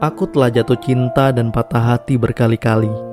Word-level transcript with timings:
Aku 0.00 0.24
telah 0.32 0.48
jatuh 0.48 0.80
cinta 0.80 1.28
dan 1.28 1.52
patah 1.52 1.92
hati 1.92 2.16
berkali-kali 2.16 3.10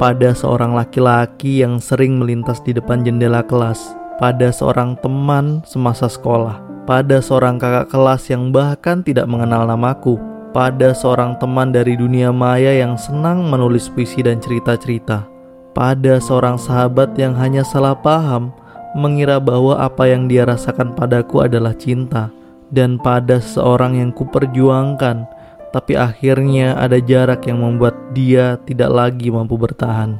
pada 0.00 0.32
seorang 0.32 0.72
laki-laki 0.72 1.60
yang 1.60 1.76
sering 1.76 2.16
melintas 2.16 2.64
di 2.64 2.72
depan 2.72 3.04
jendela 3.04 3.44
kelas, 3.44 3.92
pada 4.16 4.48
seorang 4.48 4.96
teman 5.04 5.60
semasa 5.68 6.08
sekolah, 6.08 6.56
pada 6.88 7.20
seorang 7.20 7.60
kakak 7.60 7.92
kelas 7.92 8.32
yang 8.32 8.48
bahkan 8.48 9.04
tidak 9.04 9.28
mengenal 9.28 9.68
namaku, 9.68 10.16
pada 10.56 10.96
seorang 10.96 11.36
teman 11.36 11.68
dari 11.68 12.00
dunia 12.00 12.32
maya 12.32 12.72
yang 12.80 12.96
senang 12.96 13.44
menulis 13.44 13.92
puisi 13.92 14.24
dan 14.24 14.40
cerita-cerita, 14.40 15.28
pada 15.72 16.18
seorang 16.18 16.58
sahabat 16.58 17.14
yang 17.14 17.34
hanya 17.38 17.62
salah 17.62 17.94
paham 17.94 18.50
mengira 18.98 19.38
bahwa 19.38 19.78
apa 19.78 20.10
yang 20.10 20.26
dia 20.26 20.42
rasakan 20.42 20.94
padaku 20.98 21.46
adalah 21.46 21.74
cinta, 21.78 22.30
dan 22.74 22.98
pada 22.98 23.38
seorang 23.38 23.98
yang 23.98 24.10
kuperjuangkan 24.10 25.26
tapi 25.70 25.94
akhirnya 25.94 26.74
ada 26.74 26.98
jarak 26.98 27.46
yang 27.46 27.62
membuat 27.62 27.94
dia 28.10 28.58
tidak 28.66 28.90
lagi 28.90 29.30
mampu 29.30 29.54
bertahan. 29.54 30.18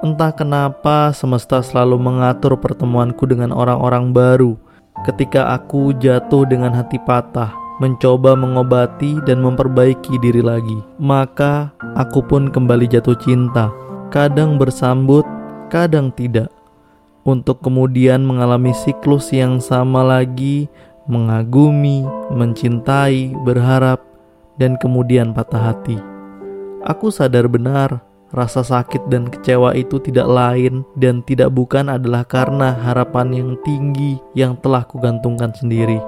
Entah 0.00 0.32
kenapa 0.32 1.12
semesta 1.12 1.60
selalu 1.60 2.00
mengatur 2.00 2.56
pertemuanku 2.56 3.28
dengan 3.28 3.52
orang-orang 3.52 4.16
baru 4.16 4.56
ketika 5.04 5.52
aku 5.52 5.92
jatuh 6.00 6.48
dengan 6.48 6.72
hati 6.72 6.96
patah, 7.04 7.52
mencoba 7.82 8.32
mengobati 8.32 9.20
dan 9.28 9.44
memperbaiki 9.44 10.16
diri 10.22 10.40
lagi. 10.40 10.80
Maka 10.96 11.68
aku 12.00 12.24
pun 12.24 12.48
kembali 12.48 12.88
jatuh 12.88 13.18
cinta, 13.20 13.68
kadang 14.10 14.58
bersambut, 14.58 15.24
kadang 15.70 16.10
tidak. 16.12 16.50
Untuk 17.24 17.62
kemudian 17.62 18.26
mengalami 18.26 18.74
siklus 18.74 19.30
yang 19.30 19.62
sama 19.62 20.02
lagi 20.02 20.68
mengagumi, 21.10 22.06
mencintai, 22.30 23.34
berharap, 23.42 23.98
dan 24.62 24.78
kemudian 24.78 25.34
patah 25.34 25.74
hati. 25.74 25.98
Aku 26.86 27.10
sadar 27.10 27.50
benar 27.50 28.06
rasa 28.30 28.62
sakit 28.62 29.10
dan 29.10 29.26
kecewa 29.26 29.74
itu 29.74 29.98
tidak 29.98 30.30
lain 30.30 30.86
dan 30.94 31.18
tidak 31.26 31.50
bukan 31.50 31.90
adalah 31.90 32.22
karena 32.22 32.78
harapan 32.78 33.34
yang 33.34 33.50
tinggi 33.66 34.22
yang 34.38 34.54
telah 34.62 34.86
kugantungkan 34.86 35.50
sendiri. 35.50 35.98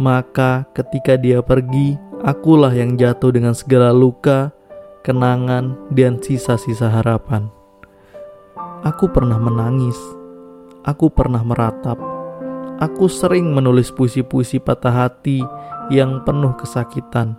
Maka 0.00 0.64
ketika 0.72 1.20
dia 1.20 1.44
pergi, 1.44 2.00
akulah 2.24 2.72
yang 2.72 2.96
jatuh 2.96 3.28
dengan 3.28 3.52
segala 3.52 3.92
luka, 3.92 4.48
kenangan, 5.00 5.76
dan 5.92 6.20
sisa-sisa 6.20 6.88
harapan. 6.88 7.48
Aku 8.84 9.08
pernah 9.12 9.36
menangis, 9.36 9.96
aku 10.84 11.12
pernah 11.12 11.44
meratap, 11.44 12.00
aku 12.80 13.08
sering 13.12 13.52
menulis 13.52 13.92
puisi-puisi 13.92 14.56
patah 14.56 15.04
hati 15.04 15.44
yang 15.92 16.24
penuh 16.24 16.56
kesakitan. 16.56 17.36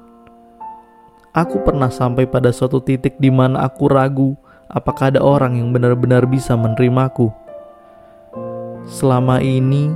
Aku 1.32 1.64
pernah 1.64 1.88
sampai 1.88 2.28
pada 2.28 2.52
suatu 2.52 2.84
titik 2.84 3.16
di 3.16 3.32
mana 3.32 3.64
aku 3.64 3.88
ragu 3.88 4.36
apakah 4.67 5.16
ada 5.16 5.23
orang 5.23 5.56
yang 5.56 5.72
benar-benar 5.72 6.28
bisa 6.28 6.59
menerimaku. 6.59 7.32
Selama 8.84 9.39
ini, 9.39 9.95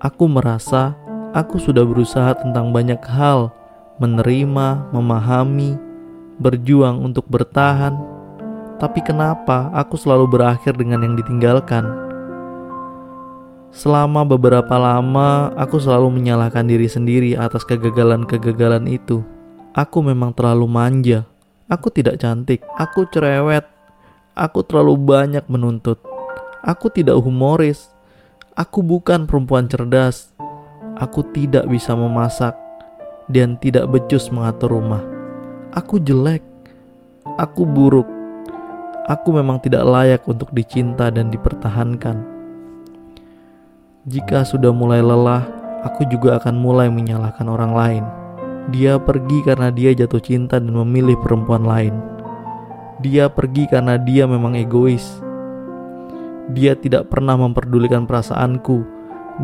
aku 0.00 0.24
merasa 0.24 0.96
aku 1.36 1.60
sudah 1.60 1.84
berusaha 1.84 2.40
tentang 2.40 2.72
banyak 2.72 3.00
hal, 3.04 3.52
menerima, 4.00 4.94
memahami, 4.96 5.76
berjuang 6.38 7.02
untuk 7.02 7.26
bertahan. 7.30 7.94
Tapi 8.78 9.00
kenapa 9.06 9.70
aku 9.70 9.94
selalu 9.94 10.26
berakhir 10.26 10.74
dengan 10.74 11.06
yang 11.06 11.14
ditinggalkan? 11.14 11.86
Selama 13.74 14.22
beberapa 14.22 14.78
lama, 14.78 15.50
aku 15.58 15.82
selalu 15.82 16.14
menyalahkan 16.14 16.62
diri 16.62 16.86
sendiri 16.86 17.34
atas 17.34 17.66
kegagalan-kegagalan 17.66 18.86
itu. 18.86 19.26
Aku 19.74 19.98
memang 19.98 20.30
terlalu 20.30 20.70
manja. 20.70 21.26
Aku 21.66 21.90
tidak 21.90 22.22
cantik. 22.22 22.62
Aku 22.78 23.10
cerewet. 23.10 23.66
Aku 24.38 24.62
terlalu 24.62 24.94
banyak 24.94 25.42
menuntut. 25.50 25.98
Aku 26.62 26.86
tidak 26.86 27.18
humoris. 27.18 27.90
Aku 28.54 28.86
bukan 28.86 29.26
perempuan 29.26 29.66
cerdas. 29.66 30.30
Aku 30.94 31.26
tidak 31.34 31.66
bisa 31.66 31.98
memasak 31.98 32.54
dan 33.26 33.58
tidak 33.58 33.90
becus 33.90 34.30
mengatur 34.30 34.78
rumah. 34.78 35.13
Aku 35.74 35.98
jelek. 35.98 36.38
Aku 37.34 37.66
buruk. 37.66 38.06
Aku 39.10 39.34
memang 39.34 39.58
tidak 39.58 39.82
layak 39.82 40.22
untuk 40.30 40.54
dicinta 40.54 41.10
dan 41.10 41.34
dipertahankan. 41.34 42.22
Jika 44.06 44.46
sudah 44.46 44.70
mulai 44.70 45.02
lelah, 45.02 45.42
aku 45.82 46.06
juga 46.06 46.38
akan 46.38 46.62
mulai 46.62 46.86
menyalahkan 46.94 47.50
orang 47.50 47.74
lain. 47.74 48.04
Dia 48.70 49.02
pergi 49.02 49.42
karena 49.42 49.74
dia 49.74 49.90
jatuh 49.90 50.22
cinta 50.22 50.62
dan 50.62 50.70
memilih 50.70 51.18
perempuan 51.18 51.66
lain. 51.66 51.98
Dia 53.02 53.26
pergi 53.26 53.66
karena 53.66 53.98
dia 53.98 54.30
memang 54.30 54.54
egois. 54.54 55.02
Dia 56.54 56.78
tidak 56.78 57.10
pernah 57.10 57.34
memperdulikan 57.34 58.06
perasaanku, 58.06 58.78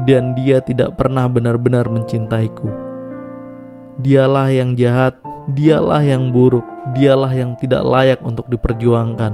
dan 0.06 0.38
dia 0.38 0.62
tidak 0.62 0.94
pernah 0.94 1.26
benar-benar 1.26 1.90
mencintaiku. 1.90 2.70
Dialah 3.98 4.54
yang 4.54 4.78
jahat, 4.78 5.18
dialah 5.48 6.04
yang 6.04 6.28
buruk, 6.34 6.66
dialah 6.92 7.32
yang 7.32 7.56
tidak 7.56 7.80
layak 7.86 8.20
untuk 8.20 8.44
diperjuangkan. 8.52 9.32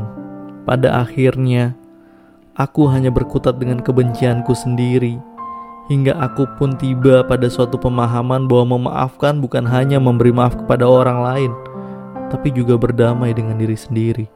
Pada 0.63 1.03
akhirnya, 1.03 1.75
aku 2.55 2.87
hanya 2.91 3.11
berkutat 3.11 3.59
dengan 3.59 3.83
kebencianku 3.83 4.55
sendiri. 4.55 5.19
Hingga 5.87 6.19
aku 6.19 6.51
pun 6.59 6.75
tiba 6.75 7.23
pada 7.23 7.47
suatu 7.47 7.79
pemahaman 7.79 8.51
bahwa 8.51 8.75
memaafkan 8.75 9.39
bukan 9.39 9.63
hanya 9.63 10.03
memberi 10.03 10.35
maaf 10.35 10.59
kepada 10.59 10.83
orang 10.83 11.23
lain, 11.23 11.53
tapi 12.27 12.51
juga 12.51 12.75
berdamai 12.75 13.31
dengan 13.31 13.55
diri 13.55 13.79
sendiri. 13.79 14.27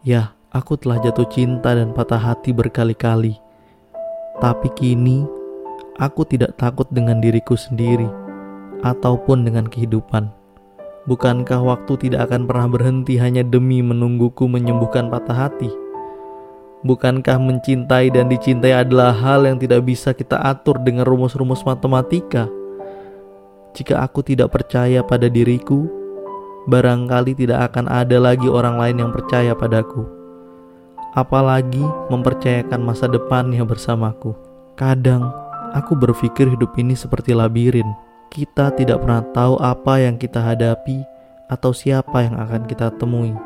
Ya, 0.00 0.32
aku 0.48 0.80
telah 0.80 1.04
jatuh 1.04 1.28
cinta 1.28 1.76
dan 1.76 1.92
patah 1.92 2.16
hati 2.16 2.56
berkali-kali. 2.56 3.36
Tapi 4.40 4.72
kini, 4.72 5.28
aku 6.00 6.24
tidak 6.24 6.56
takut 6.56 6.88
dengan 6.88 7.20
diriku 7.20 7.52
sendiri 7.52 8.08
ataupun 8.80 9.44
dengan 9.44 9.68
kehidupan. 9.68 10.41
Bukankah 11.02 11.58
waktu 11.66 11.98
tidak 12.06 12.30
akan 12.30 12.46
pernah 12.46 12.70
berhenti 12.70 13.18
hanya 13.18 13.42
demi 13.42 13.82
menungguku 13.82 14.46
menyembuhkan 14.46 15.10
patah 15.10 15.50
hati? 15.50 15.66
Bukankah 16.86 17.42
mencintai 17.42 18.14
dan 18.14 18.30
dicintai 18.30 18.70
adalah 18.70 19.10
hal 19.10 19.42
yang 19.42 19.58
tidak 19.58 19.82
bisa 19.82 20.14
kita 20.14 20.38
atur 20.38 20.78
dengan 20.78 21.02
rumus-rumus 21.02 21.66
matematika? 21.66 22.46
Jika 23.74 23.98
aku 23.98 24.22
tidak 24.22 24.54
percaya 24.54 25.02
pada 25.02 25.26
diriku, 25.26 25.90
barangkali 26.70 27.34
tidak 27.34 27.74
akan 27.74 27.90
ada 27.90 28.22
lagi 28.22 28.46
orang 28.46 28.78
lain 28.78 29.02
yang 29.02 29.10
percaya 29.10 29.58
padaku. 29.58 30.06
Apalagi 31.18 31.82
mempercayakan 32.14 32.78
masa 32.78 33.10
depannya 33.10 33.66
bersamaku. 33.66 34.38
Kadang 34.78 35.34
aku 35.74 35.98
berpikir 35.98 36.46
hidup 36.46 36.78
ini 36.78 36.94
seperti 36.94 37.34
labirin. 37.34 38.11
Kita 38.32 38.72
tidak 38.72 39.04
pernah 39.04 39.20
tahu 39.36 39.60
apa 39.60 40.00
yang 40.00 40.16
kita 40.16 40.40
hadapi 40.40 41.04
atau 41.52 41.68
siapa 41.68 42.24
yang 42.24 42.40
akan 42.40 42.64
kita 42.64 42.88
temui. 42.96 43.36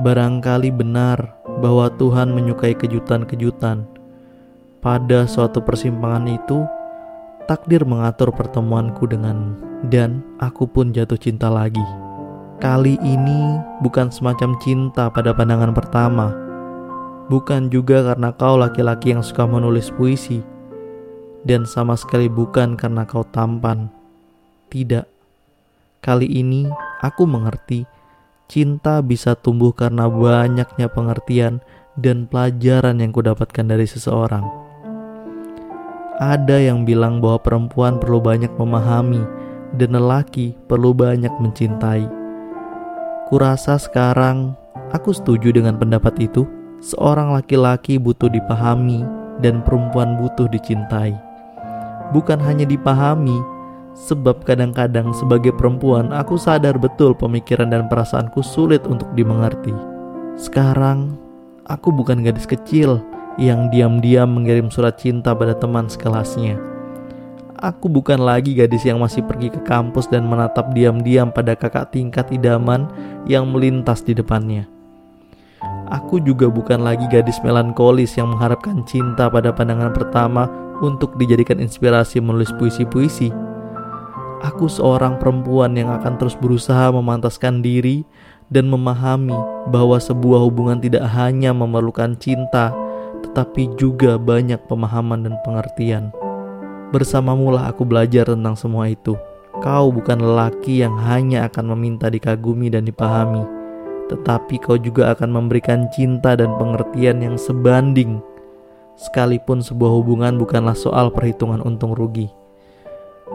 Barangkali 0.00 0.72
benar 0.72 1.36
bahwa 1.60 1.92
Tuhan 2.00 2.32
menyukai 2.32 2.72
kejutan-kejutan. 2.72 3.84
Pada 4.80 5.28
suatu 5.28 5.60
persimpangan 5.60 6.24
itu, 6.24 6.64
takdir 7.44 7.84
mengatur 7.84 8.32
pertemuanku 8.32 9.04
denganmu, 9.04 9.84
dan 9.92 10.24
aku 10.40 10.64
pun 10.72 10.96
jatuh 10.96 11.20
cinta 11.20 11.52
lagi. 11.52 11.84
Kali 12.64 12.96
ini 13.04 13.60
bukan 13.84 14.08
semacam 14.08 14.56
cinta 14.64 15.12
pada 15.12 15.36
pandangan 15.36 15.76
pertama, 15.76 16.32
bukan 17.28 17.68
juga 17.68 18.00
karena 18.00 18.32
kau 18.32 18.56
laki-laki 18.56 19.12
yang 19.12 19.20
suka 19.20 19.44
menulis 19.44 19.92
puisi, 19.92 20.40
dan 21.44 21.68
sama 21.68 21.92
sekali 21.92 22.32
bukan 22.32 22.72
karena 22.72 23.04
kau 23.04 23.20
tampan. 23.28 23.92
Tidak, 24.74 25.06
kali 26.02 26.26
ini 26.26 26.66
aku 26.98 27.30
mengerti 27.30 27.86
Cinta 28.44 29.00
bisa 29.00 29.32
tumbuh 29.38 29.72
karena 29.72 30.04
banyaknya 30.04 30.90
pengertian 30.90 31.64
dan 31.96 32.28
pelajaran 32.28 33.00
yang 33.00 33.08
kudapatkan 33.08 33.64
dari 33.64 33.88
seseorang. 33.88 34.44
Ada 36.20 36.60
yang 36.60 36.84
bilang 36.84 37.24
bahwa 37.24 37.40
perempuan 37.40 38.02
perlu 38.02 38.20
banyak 38.20 38.52
memahami 38.58 39.22
dan 39.78 39.96
lelaki 39.96 40.58
perlu 40.68 40.92
banyak 40.92 41.32
mencintai. 41.40 42.04
Kurasa 43.32 43.80
sekarang 43.80 44.58
aku 44.92 45.14
setuju 45.16 45.54
dengan 45.54 45.78
pendapat 45.80 46.18
itu. 46.18 46.44
Seorang 46.84 47.32
laki-laki 47.32 47.96
butuh 47.96 48.28
dipahami 48.28 49.06
dan 49.40 49.64
perempuan 49.64 50.20
butuh 50.20 50.50
dicintai. 50.52 51.16
Bukan 52.12 52.36
hanya 52.44 52.68
dipahami, 52.68 53.53
Sebab 53.94 54.42
kadang-kadang 54.42 55.14
sebagai 55.14 55.54
perempuan 55.54 56.10
aku 56.10 56.34
sadar 56.34 56.76
betul 56.76 57.14
pemikiran 57.14 57.70
dan 57.70 57.86
perasaanku 57.86 58.42
sulit 58.42 58.82
untuk 58.90 59.06
dimengerti. 59.14 59.70
Sekarang 60.34 61.14
Aku 61.64 61.88
bukan 61.88 62.20
gadis 62.20 62.44
kecil 62.44 63.00
yang 63.40 63.72
diam-diam 63.72 64.28
mengirim 64.28 64.68
surat 64.68 65.00
cinta 65.00 65.32
pada 65.32 65.56
teman 65.56 65.88
sekelasnya. 65.88 66.60
Aku 67.56 67.88
bukan 67.88 68.20
lagi 68.20 68.52
gadis 68.52 68.84
yang 68.84 69.00
masih 69.00 69.24
pergi 69.24 69.48
ke 69.48 69.64
kampus 69.64 70.04
dan 70.12 70.28
menatap 70.28 70.76
diam-diam 70.76 71.32
pada 71.32 71.56
kakak 71.56 71.88
tingkat 71.88 72.28
idaman 72.28 72.84
yang 73.24 73.48
melintas 73.48 74.04
di 74.04 74.12
depannya. 74.12 74.68
Aku 75.88 76.20
juga 76.20 76.52
bukan 76.52 76.84
lagi 76.84 77.08
gadis 77.08 77.40
melankolis 77.40 78.12
yang 78.20 78.28
mengharapkan 78.36 78.84
cinta 78.84 79.32
pada 79.32 79.48
pandangan 79.48 79.96
pertama 79.96 80.44
untuk 80.84 81.16
dijadikan 81.16 81.64
inspirasi 81.64 82.20
menulis 82.20 82.52
puisi-puisi. 82.60 83.32
Aku 84.42 84.66
seorang 84.66 85.20
perempuan 85.22 85.76
yang 85.78 85.92
akan 85.94 86.18
terus 86.18 86.34
berusaha 86.34 86.90
memantaskan 86.90 87.62
diri 87.62 88.02
dan 88.50 88.66
memahami 88.66 89.36
bahwa 89.70 89.96
sebuah 90.00 90.42
hubungan 90.42 90.82
tidak 90.82 91.06
hanya 91.14 91.54
memerlukan 91.54 92.18
cinta, 92.18 92.74
tetapi 93.22 93.72
juga 93.78 94.18
banyak 94.18 94.58
pemahaman 94.66 95.28
dan 95.28 95.34
pengertian. 95.46 96.10
Bersamamu 96.90 97.54
lah 97.54 97.70
aku 97.70 97.86
belajar 97.86 98.28
tentang 98.28 98.54
semua 98.54 98.90
itu. 98.90 99.14
Kau 99.62 99.88
bukan 99.88 100.18
lelaki 100.18 100.82
yang 100.82 100.98
hanya 100.98 101.46
akan 101.46 101.72
meminta 101.72 102.10
dikagumi 102.10 102.68
dan 102.68 102.84
dipahami, 102.84 103.46
tetapi 104.12 104.60
kau 104.60 104.76
juga 104.76 105.14
akan 105.16 105.30
memberikan 105.30 105.88
cinta 105.94 106.36
dan 106.36 106.52
pengertian 106.58 107.22
yang 107.22 107.36
sebanding 107.38 108.20
sekalipun 108.94 109.58
sebuah 109.58 109.90
hubungan 109.90 110.38
bukanlah 110.38 110.74
soal 110.76 111.10
perhitungan 111.10 111.58
untung 111.62 111.94
rugi. 111.94 112.30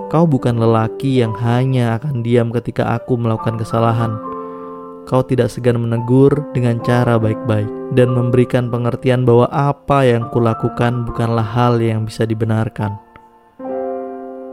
Kau 0.09 0.25
bukan 0.25 0.57
lelaki 0.57 1.21
yang 1.21 1.37
hanya 1.37 2.01
akan 2.01 2.25
diam 2.25 2.49
ketika 2.49 2.97
aku 2.97 3.13
melakukan 3.13 3.61
kesalahan. 3.61 4.17
Kau 5.05 5.21
tidak 5.21 5.53
segan 5.53 5.77
menegur 5.77 6.33
dengan 6.49 6.81
cara 6.81 7.21
baik-baik 7.21 7.69
dan 7.93 8.17
memberikan 8.17 8.73
pengertian 8.73 9.21
bahwa 9.21 9.45
apa 9.53 10.09
yang 10.09 10.25
kulakukan 10.33 11.05
bukanlah 11.05 11.45
hal 11.45 11.77
yang 11.77 12.09
bisa 12.09 12.25
dibenarkan. 12.25 12.97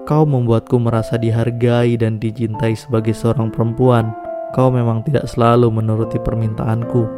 Kau 0.05 0.29
membuatku 0.29 0.77
merasa 0.77 1.17
dihargai 1.17 1.97
dan 1.97 2.21
dicintai 2.21 2.77
sebagai 2.77 3.17
seorang 3.17 3.49
perempuan. 3.49 4.13
Kau 4.53 4.69
memang 4.69 5.09
tidak 5.09 5.25
selalu 5.25 5.73
menuruti 5.73 6.21
permintaanku, 6.21 7.09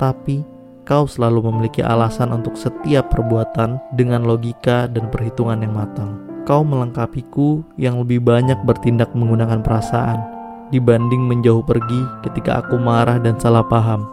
tapi 0.00 0.40
kau 0.88 1.04
selalu 1.04 1.52
memiliki 1.52 1.84
alasan 1.84 2.32
untuk 2.32 2.56
setiap 2.56 3.12
perbuatan 3.12 3.76
dengan 3.92 4.24
logika 4.24 4.88
dan 4.88 5.12
perhitungan 5.12 5.60
yang 5.60 5.76
matang. 5.76 6.27
Kau 6.48 6.64
melengkapiku 6.64 7.60
yang 7.76 8.00
lebih 8.00 8.24
banyak 8.24 8.56
bertindak 8.64 9.12
menggunakan 9.12 9.60
perasaan 9.60 10.38
dibanding 10.72 11.24
menjauh 11.24 11.64
pergi 11.64 12.08
ketika 12.24 12.64
aku 12.64 12.80
marah 12.80 13.20
dan 13.20 13.36
salah 13.36 13.64
paham. 13.64 14.08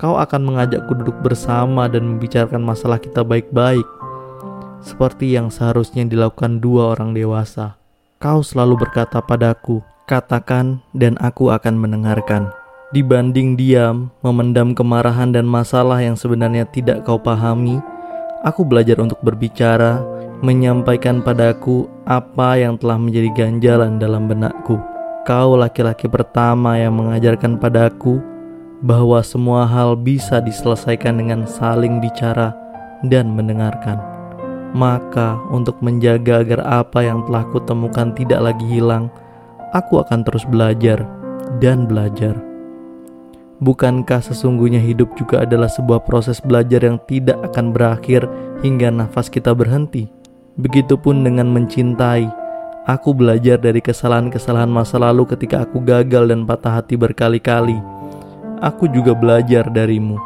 Kau 0.00 0.16
akan 0.16 0.44
mengajakku 0.44 0.96
duduk 0.96 1.16
bersama 1.24 1.88
dan 1.88 2.04
membicarakan 2.04 2.60
masalah 2.64 2.96
kita 2.96 3.20
baik-baik, 3.20 3.84
seperti 4.80 5.36
yang 5.36 5.52
seharusnya 5.52 6.08
dilakukan 6.08 6.60
dua 6.60 6.96
orang 6.96 7.12
dewasa. 7.12 7.76
Kau 8.16 8.40
selalu 8.40 8.80
berkata 8.80 9.20
padaku, 9.20 9.84
"Katakan, 10.08 10.80
dan 10.96 11.20
aku 11.20 11.52
akan 11.52 11.80
mendengarkan." 11.80 12.52
Dibanding 12.92 13.54
diam, 13.54 14.12
memendam 14.20 14.76
kemarahan 14.76 15.30
dan 15.30 15.48
masalah 15.48 16.02
yang 16.04 16.18
sebenarnya 16.18 16.66
tidak 16.68 17.08
kau 17.08 17.16
pahami, 17.16 17.78
aku 18.42 18.66
belajar 18.66 18.98
untuk 18.98 19.20
berbicara, 19.22 20.00
menyampaikan 20.40 21.20
padaku 21.20 21.84
apa 22.08 22.56
yang 22.56 22.80
telah 22.80 22.96
menjadi 22.96 23.28
ganjalan 23.36 24.00
dalam 24.00 24.24
benakku. 24.24 24.80
Kau 25.28 25.52
laki-laki 25.52 26.08
pertama 26.08 26.80
yang 26.80 26.96
mengajarkan 26.96 27.60
padaku 27.60 28.24
bahwa 28.80 29.20
semua 29.20 29.68
hal 29.68 29.92
bisa 29.92 30.40
diselesaikan 30.40 31.20
dengan 31.20 31.44
saling 31.44 32.00
bicara 32.00 32.56
dan 33.04 33.36
mendengarkan. 33.36 34.00
Maka, 34.72 35.36
untuk 35.52 35.76
menjaga 35.84 36.40
agar 36.40 36.60
apa 36.64 37.04
yang 37.04 37.20
telah 37.28 37.44
kutemukan 37.52 38.16
tidak 38.16 38.40
lagi 38.40 38.64
hilang, 38.64 39.12
aku 39.76 40.00
akan 40.00 40.24
terus 40.24 40.48
belajar 40.48 41.04
dan 41.60 41.84
belajar. 41.84 42.38
Bukankah 43.60 44.24
sesungguhnya 44.24 44.80
hidup 44.80 45.12
juga 45.20 45.44
adalah 45.44 45.68
sebuah 45.68 46.08
proses 46.08 46.40
belajar 46.40 46.80
yang 46.80 46.96
tidak 47.04 47.36
akan 47.44 47.76
berakhir 47.76 48.24
hingga 48.64 48.88
nafas 48.88 49.28
kita 49.28 49.52
berhenti? 49.52 50.19
Begitupun 50.60 51.24
dengan 51.24 51.48
mencintai. 51.48 52.28
Aku 52.84 53.16
belajar 53.16 53.56
dari 53.56 53.80
kesalahan-kesalahan 53.80 54.68
masa 54.68 55.00
lalu 55.00 55.24
ketika 55.24 55.64
aku 55.64 55.80
gagal 55.80 56.28
dan 56.28 56.44
patah 56.44 56.80
hati 56.80 57.00
berkali-kali. 57.00 57.80
Aku 58.60 58.84
juga 58.92 59.16
belajar 59.16 59.72
darimu, 59.72 60.20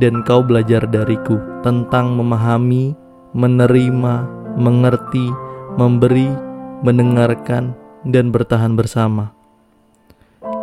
dan 0.00 0.24
kau 0.24 0.40
belajar 0.40 0.88
dariku 0.88 1.36
tentang 1.60 2.16
memahami, 2.16 2.96
menerima, 3.36 4.14
mengerti, 4.56 5.28
memberi, 5.76 6.32
mendengarkan, 6.80 7.76
dan 8.08 8.32
bertahan 8.32 8.72
bersama 8.80 9.36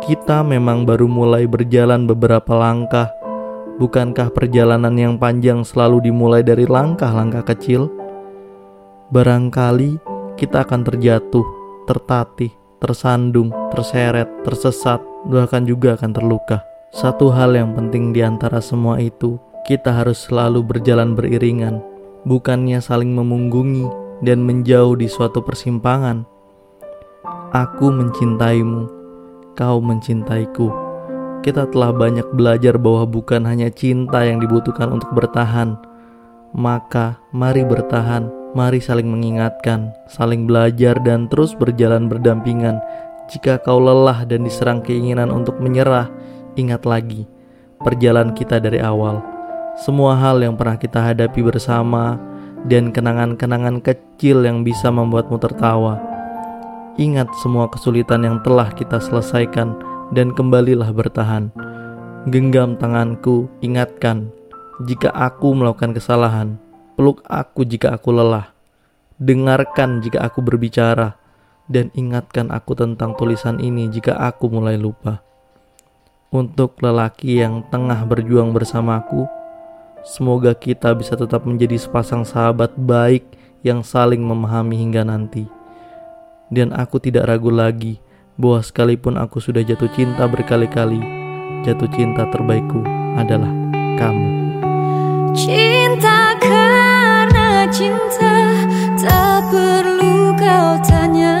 kita 0.04 0.44
memang 0.44 0.84
baru 0.84 1.08
mulai 1.08 1.48
berjalan 1.48 2.04
beberapa 2.04 2.52
langkah. 2.52 3.08
Bukankah 3.80 4.36
perjalanan 4.36 4.92
yang 5.00 5.16
panjang 5.16 5.64
selalu 5.64 6.12
dimulai 6.12 6.44
dari 6.44 6.68
langkah-langkah 6.68 7.40
kecil? 7.40 7.88
Barangkali 9.12 10.00
kita 10.40 10.64
akan 10.64 10.80
terjatuh, 10.80 11.44
tertatih, 11.84 12.48
tersandung, 12.80 13.52
terseret, 13.68 14.28
tersesat, 14.48 15.00
bahkan 15.28 15.68
juga 15.68 15.92
akan 16.00 16.16
terluka. 16.16 16.64
Satu 16.88 17.28
hal 17.28 17.52
yang 17.52 17.76
penting 17.76 18.16
di 18.16 18.24
antara 18.24 18.64
semua 18.64 18.96
itu, 18.96 19.36
kita 19.68 19.92
harus 19.92 20.24
selalu 20.24 20.64
berjalan 20.64 21.12
beriringan, 21.12 21.84
bukannya 22.24 22.80
saling 22.80 23.12
memunggungi 23.12 23.84
dan 24.24 24.40
menjauh 24.40 24.96
di 24.96 25.04
suatu 25.04 25.44
persimpangan. 25.44 26.24
Aku 27.52 27.92
mencintaimu, 27.92 28.88
kau 29.52 29.84
mencintaiku. 29.84 30.72
Kita 31.44 31.68
telah 31.68 31.92
banyak 31.92 32.32
belajar 32.32 32.80
bahwa 32.80 33.04
bukan 33.04 33.44
hanya 33.44 33.68
cinta 33.68 34.24
yang 34.24 34.40
dibutuhkan 34.40 34.88
untuk 34.88 35.12
bertahan. 35.12 35.76
Maka, 36.56 37.20
mari 37.36 37.66
bertahan, 37.66 38.43
mari 38.54 38.80
saling 38.80 39.10
mengingatkan, 39.10 39.92
saling 40.08 40.48
belajar, 40.48 40.96
dan 41.02 41.28
terus 41.28 41.52
berjalan 41.52 42.08
berdampingan. 42.08 42.80
Jika 43.28 43.60
kau 43.60 43.82
lelah 43.82 44.24
dan 44.24 44.46
diserang 44.46 44.80
keinginan 44.80 45.28
untuk 45.28 45.58
menyerah, 45.60 46.08
ingat 46.56 46.86
lagi 46.88 47.26
perjalanan 47.82 48.32
kita 48.32 48.62
dari 48.62 48.80
awal. 48.80 49.20
Semua 49.76 50.16
hal 50.16 50.40
yang 50.40 50.54
pernah 50.54 50.78
kita 50.78 51.02
hadapi 51.02 51.42
bersama, 51.42 52.16
dan 52.64 52.94
kenangan-kenangan 52.94 53.84
kecil 53.84 54.40
yang 54.40 54.64
bisa 54.64 54.88
membuatmu 54.88 55.36
tertawa 55.36 56.14
Ingat 56.94 57.26
semua 57.42 57.66
kesulitan 57.66 58.22
yang 58.22 58.38
telah 58.46 58.70
kita 58.70 59.02
selesaikan 59.02 59.74
dan 60.14 60.30
kembalilah 60.30 60.94
bertahan. 60.94 61.50
Genggam 62.30 62.78
tanganku, 62.78 63.50
ingatkan 63.66 64.30
jika 64.86 65.10
aku 65.10 65.58
melakukan 65.58 65.90
kesalahan. 65.90 66.54
Peluk 66.94 67.22
aku 67.26 67.66
jika 67.66 67.94
aku 67.94 68.14
lelah. 68.14 68.54
Dengarkan 69.18 70.02
jika 70.02 70.26
aku 70.26 70.42
berbicara 70.42 71.14
dan 71.70 71.94
ingatkan 71.94 72.50
aku 72.50 72.74
tentang 72.74 73.14
tulisan 73.14 73.62
ini 73.62 73.90
jika 73.90 74.14
aku 74.18 74.50
mulai 74.50 74.78
lupa. 74.78 75.22
Untuk 76.34 76.82
lelaki 76.82 77.38
yang 77.38 77.62
tengah 77.70 78.02
berjuang 78.06 78.50
bersamaku, 78.50 79.30
semoga 80.02 80.54
kita 80.54 80.90
bisa 80.98 81.14
tetap 81.14 81.46
menjadi 81.46 81.78
sepasang 81.78 82.26
sahabat 82.26 82.74
baik 82.74 83.22
yang 83.62 83.86
saling 83.86 84.20
memahami 84.20 84.74
hingga 84.76 85.06
nanti 85.06 85.46
dan 86.52 86.70
aku 86.70 87.00
tidak 87.00 87.26
ragu 87.28 87.48
lagi 87.48 87.98
bahwa 88.38 88.62
sekalipun 88.62 89.18
aku 89.18 89.42
sudah 89.42 89.62
jatuh 89.62 89.90
cinta 89.94 90.26
berkali-kali, 90.26 91.02
jatuh 91.66 91.90
cinta 91.94 92.26
terbaikku 92.30 92.82
adalah 93.18 93.50
kamu. 93.98 94.30
Cinta 95.34 95.73
cinta. 97.74 98.54
Tak 98.94 99.50
perlu 99.50 100.30
kau 100.38 100.78
tanya 100.86 101.33